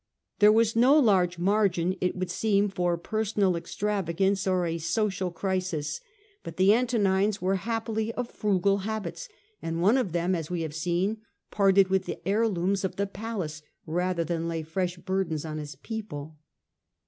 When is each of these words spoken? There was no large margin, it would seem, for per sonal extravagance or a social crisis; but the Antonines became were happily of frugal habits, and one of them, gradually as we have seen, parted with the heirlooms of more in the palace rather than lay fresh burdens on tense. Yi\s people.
There 0.39 0.51
was 0.51 0.75
no 0.75 0.97
large 0.97 1.37
margin, 1.37 1.95
it 2.01 2.15
would 2.15 2.31
seem, 2.31 2.69
for 2.69 2.97
per 2.97 3.23
sonal 3.23 3.55
extravagance 3.55 4.47
or 4.47 4.65
a 4.65 4.79
social 4.79 5.29
crisis; 5.29 6.01
but 6.41 6.57
the 6.57 6.73
Antonines 6.73 7.37
became 7.37 7.45
were 7.45 7.55
happily 7.57 8.11
of 8.13 8.27
frugal 8.31 8.79
habits, 8.79 9.29
and 9.61 9.79
one 9.79 9.97
of 9.97 10.11
them, 10.11 10.31
gradually 10.31 10.39
as 10.39 10.49
we 10.49 10.61
have 10.63 10.73
seen, 10.73 11.17
parted 11.51 11.89
with 11.89 12.05
the 12.05 12.19
heirlooms 12.27 12.83
of 12.83 12.93
more 12.93 12.93
in 12.93 12.97
the 12.97 13.11
palace 13.13 13.61
rather 13.85 14.23
than 14.23 14.47
lay 14.47 14.63
fresh 14.63 14.97
burdens 14.97 15.45
on 15.45 15.57
tense. 15.57 15.73
Yi\s 15.73 15.77
people. 15.83 16.35